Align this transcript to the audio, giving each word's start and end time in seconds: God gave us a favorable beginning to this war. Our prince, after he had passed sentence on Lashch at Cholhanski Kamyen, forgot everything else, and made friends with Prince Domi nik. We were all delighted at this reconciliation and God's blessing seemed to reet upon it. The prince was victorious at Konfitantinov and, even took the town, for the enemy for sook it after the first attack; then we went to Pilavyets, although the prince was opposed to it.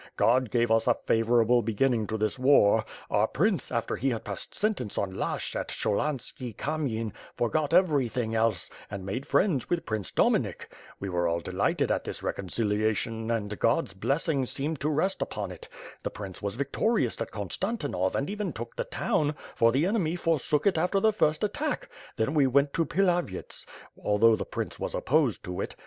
God 0.17 0.49
gave 0.49 0.71
us 0.71 0.87
a 0.87 0.95
favorable 1.05 1.61
beginning 1.61 2.07
to 2.07 2.17
this 2.17 2.39
war. 2.39 2.83
Our 3.11 3.27
prince, 3.27 3.71
after 3.71 3.95
he 3.95 4.09
had 4.09 4.23
passed 4.23 4.55
sentence 4.55 4.97
on 4.97 5.13
Lashch 5.13 5.55
at 5.55 5.67
Cholhanski 5.67 6.55
Kamyen, 6.55 7.11
forgot 7.35 7.71
everything 7.71 8.33
else, 8.33 8.71
and 8.89 9.05
made 9.05 9.27
friends 9.27 9.69
with 9.69 9.85
Prince 9.85 10.09
Domi 10.09 10.39
nik. 10.39 10.73
We 10.99 11.07
were 11.09 11.27
all 11.27 11.39
delighted 11.39 11.91
at 11.91 12.03
this 12.03 12.23
reconciliation 12.23 13.29
and 13.29 13.59
God's 13.59 13.93
blessing 13.93 14.47
seemed 14.47 14.79
to 14.79 14.89
reet 14.89 15.17
upon 15.21 15.51
it. 15.51 15.67
The 16.01 16.09
prince 16.09 16.41
was 16.41 16.55
victorious 16.55 17.21
at 17.21 17.29
Konfitantinov 17.29 18.15
and, 18.15 18.27
even 18.27 18.53
took 18.53 18.75
the 18.75 18.85
town, 18.85 19.35
for 19.55 19.71
the 19.71 19.85
enemy 19.85 20.15
for 20.15 20.39
sook 20.39 20.65
it 20.65 20.79
after 20.79 20.99
the 20.99 21.13
first 21.13 21.43
attack; 21.43 21.87
then 22.15 22.33
we 22.33 22.47
went 22.47 22.73
to 22.73 22.85
Pilavyets, 22.85 23.67
although 24.03 24.35
the 24.35 24.45
prince 24.45 24.79
was 24.79 24.95
opposed 24.95 25.43
to 25.43 25.61
it. 25.61 25.75